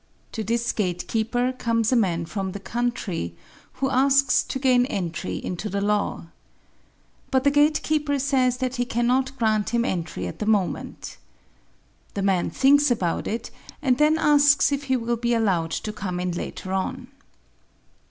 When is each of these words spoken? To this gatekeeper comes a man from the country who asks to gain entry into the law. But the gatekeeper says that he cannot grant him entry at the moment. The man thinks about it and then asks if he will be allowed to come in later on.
To 0.31 0.43
this 0.43 0.71
gatekeeper 0.71 1.53
comes 1.53 1.91
a 1.91 1.95
man 1.95 2.25
from 2.25 2.53
the 2.53 2.59
country 2.59 3.35
who 3.73 3.91
asks 3.91 4.41
to 4.41 4.57
gain 4.57 4.87
entry 4.87 5.35
into 5.35 5.69
the 5.69 5.79
law. 5.79 6.25
But 7.29 7.43
the 7.43 7.51
gatekeeper 7.51 8.17
says 8.17 8.57
that 8.57 8.77
he 8.77 8.85
cannot 8.85 9.37
grant 9.37 9.69
him 9.69 9.85
entry 9.85 10.25
at 10.25 10.39
the 10.39 10.47
moment. 10.47 11.17
The 12.15 12.23
man 12.23 12.49
thinks 12.49 12.89
about 12.89 13.27
it 13.27 13.51
and 13.79 13.99
then 13.99 14.17
asks 14.17 14.71
if 14.71 14.85
he 14.85 14.97
will 14.97 15.17
be 15.17 15.35
allowed 15.35 15.69
to 15.69 15.93
come 15.93 16.19
in 16.19 16.31
later 16.31 16.73
on. 16.73 17.09